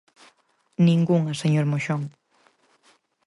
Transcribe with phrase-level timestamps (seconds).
[0.85, 2.01] Ningunha, señor Moxón.